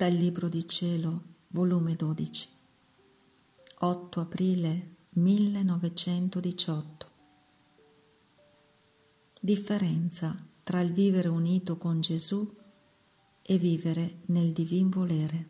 [0.00, 2.48] Dal Libro di Cielo, volume 12,
[3.80, 7.10] 8 aprile 1918.
[9.38, 12.50] Differenza tra il vivere unito con Gesù
[13.42, 15.48] e vivere nel divin volere.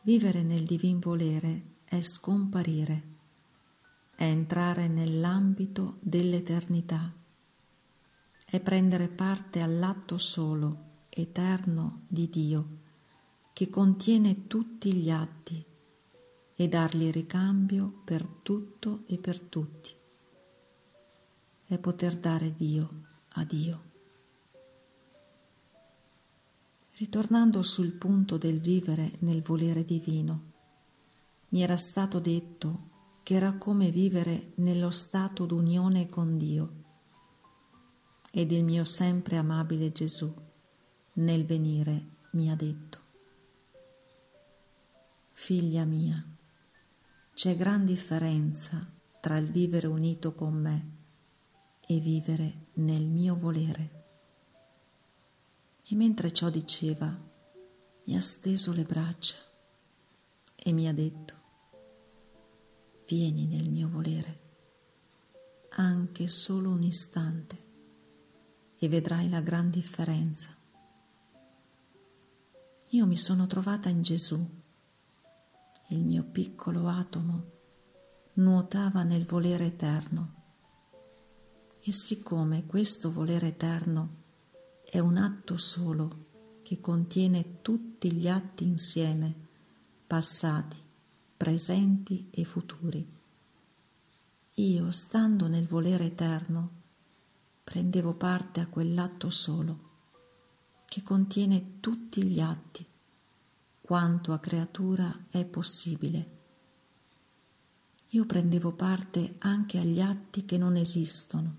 [0.00, 3.02] Vivere nel divin volere è scomparire,
[4.14, 7.12] è entrare nell'ambito dell'eternità,
[8.46, 10.85] è prendere parte all'atto solo
[11.18, 12.68] eterno di Dio
[13.54, 15.64] che contiene tutti gli atti
[16.54, 19.94] e dargli ricambio per tutto e per tutti.
[21.64, 23.84] È poter dare Dio a Dio.
[26.96, 30.52] Ritornando sul punto del vivere nel volere divino,
[31.48, 32.90] mi era stato detto
[33.22, 36.84] che era come vivere nello stato d'unione con Dio
[38.30, 40.45] ed il mio sempre amabile Gesù
[41.16, 43.04] nel venire mi ha detto,
[45.32, 46.22] Figlia mia,
[47.32, 48.86] c'è gran differenza
[49.20, 50.94] tra il vivere unito con me
[51.86, 54.04] e vivere nel mio volere.
[55.84, 57.16] E mentre ciò diceva,
[58.04, 59.36] mi ha steso le braccia
[60.54, 61.34] e mi ha detto,
[63.06, 64.40] vieni nel mio volere,
[65.70, 67.64] anche solo un istante,
[68.78, 70.64] e vedrai la gran differenza
[72.90, 74.48] io mi sono trovata in Gesù.
[75.88, 77.44] Il mio piccolo atomo
[78.34, 80.34] nuotava nel volere eterno.
[81.80, 84.24] E siccome questo volere eterno
[84.84, 86.24] è un atto solo
[86.62, 89.34] che contiene tutti gli atti insieme,
[90.06, 90.76] passati,
[91.36, 93.14] presenti e futuri,
[94.58, 96.70] io, stando nel volere eterno,
[97.62, 99.85] prendevo parte a quell'atto solo
[100.86, 102.86] che contiene tutti gli atti,
[103.80, 106.34] quanto a creatura è possibile.
[108.10, 111.56] Io prendevo parte anche agli atti che non esistono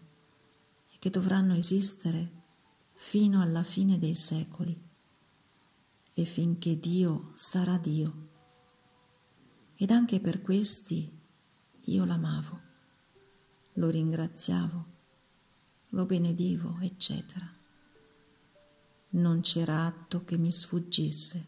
[0.90, 2.32] e che dovranno esistere
[2.94, 4.76] fino alla fine dei secoli
[6.14, 8.30] e finché Dio sarà Dio.
[9.76, 11.12] Ed anche per questi
[11.80, 12.62] io l'amavo,
[13.74, 14.86] lo ringraziavo,
[15.90, 17.58] lo benedivo, eccetera
[19.10, 21.46] non c'era atto che mi sfuggisse.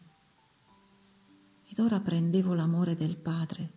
[1.64, 3.72] Ed ora prendevo l'amore del Padre,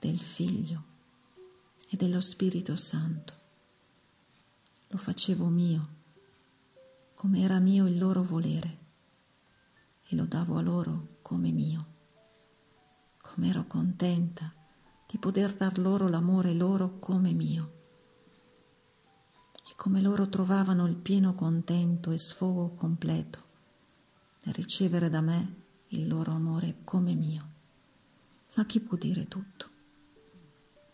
[0.00, 0.84] del Figlio
[1.88, 3.34] e dello Spirito Santo.
[4.88, 5.88] Lo facevo mio,
[7.14, 8.86] come era mio il loro volere,
[10.06, 11.96] e lo davo a loro come mio.
[13.20, 14.52] Come ero contenta
[15.06, 17.77] di poter dar loro l'amore loro come mio
[19.78, 23.44] come loro trovavano il pieno contento e sfogo completo
[24.42, 25.54] nel ricevere da me
[25.90, 27.48] il loro amore come mio.
[28.56, 29.68] Ma chi può dire tutto?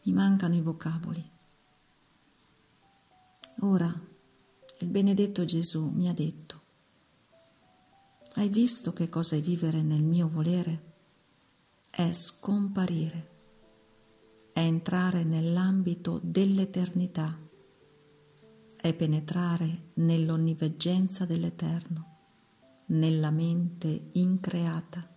[0.03, 1.31] Mi mancano i vocaboli.
[3.61, 3.91] Ora
[4.81, 6.61] il benedetto Gesù mi ha detto,
[8.35, 10.93] hai visto che cosa è vivere nel mio volere?
[11.89, 13.31] È scomparire,
[14.53, 17.45] è entrare nell'ambito dell'eternità
[18.85, 22.17] è penetrare nell'onniveggenza dell'Eterno,
[22.89, 25.09] nella mente increata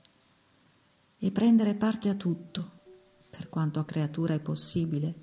[1.18, 2.72] e prendere parte a tutto,
[3.30, 5.16] per quanto a creatura è possibile,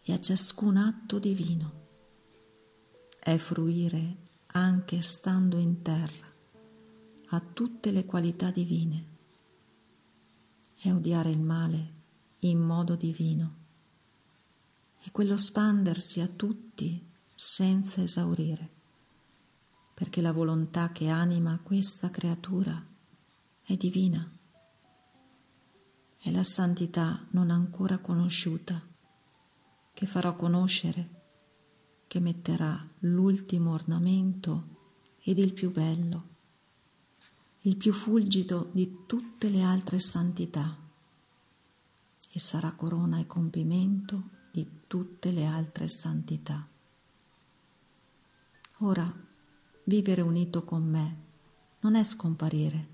[0.00, 1.72] e a ciascun atto divino.
[3.18, 4.16] È fruire
[4.52, 6.32] anche stando in terra
[7.26, 9.06] a tutte le qualità divine.
[10.80, 11.92] È odiare il male
[12.38, 13.54] in modo divino.
[14.98, 17.05] È quello spandersi a tutti
[17.36, 18.70] senza esaurire,
[19.92, 22.82] perché la volontà che anima questa creatura
[23.62, 24.28] è divina.
[26.16, 28.82] È la santità non ancora conosciuta
[29.92, 31.10] che farò conoscere,
[32.06, 34.74] che metterà l'ultimo ornamento
[35.22, 36.28] ed il più bello,
[37.60, 40.76] il più fulgido di tutte le altre santità
[42.30, 46.66] e sarà corona e compimento di tutte le altre santità.
[48.80, 49.10] Ora,
[49.86, 51.24] vivere unito con me
[51.80, 52.88] non è scomparire.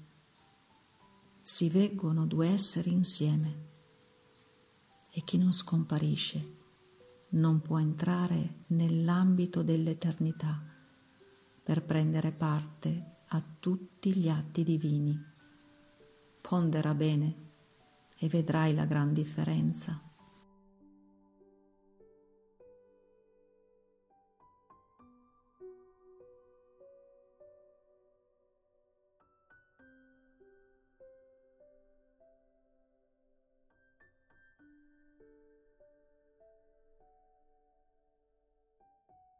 [1.41, 3.71] Si veggono due esseri insieme
[5.11, 6.57] e chi non scomparisce
[7.31, 10.63] non può entrare nell'ambito dell'eternità
[11.65, 15.21] per prendere parte a tutti gli atti divini.
[16.41, 17.37] Pondera bene
[18.19, 20.12] e vedrai la gran differenza.